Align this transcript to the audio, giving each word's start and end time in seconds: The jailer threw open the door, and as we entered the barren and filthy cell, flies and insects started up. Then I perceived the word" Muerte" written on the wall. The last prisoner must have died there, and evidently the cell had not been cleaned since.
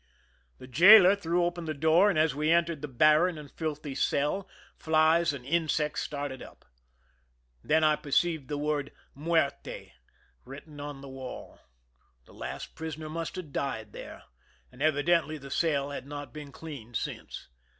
The 0.57 0.65
jailer 0.65 1.15
threw 1.15 1.45
open 1.45 1.65
the 1.65 1.75
door, 1.75 2.09
and 2.09 2.17
as 2.17 2.33
we 2.33 2.49
entered 2.49 2.81
the 2.81 2.87
barren 2.87 3.37
and 3.37 3.51
filthy 3.51 3.93
cell, 3.93 4.49
flies 4.75 5.31
and 5.31 5.45
insects 5.45 6.01
started 6.01 6.41
up. 6.41 6.65
Then 7.63 7.83
I 7.83 7.97
perceived 7.97 8.47
the 8.47 8.57
word" 8.57 8.91
Muerte" 9.23 9.91
written 10.43 10.79
on 10.79 11.01
the 11.01 11.07
wall. 11.07 11.59
The 12.25 12.33
last 12.33 12.73
prisoner 12.73 13.09
must 13.09 13.35
have 13.35 13.53
died 13.53 13.93
there, 13.93 14.23
and 14.71 14.81
evidently 14.81 15.37
the 15.37 15.51
cell 15.51 15.91
had 15.91 16.07
not 16.07 16.33
been 16.33 16.51
cleaned 16.51 16.97
since. 16.97 17.49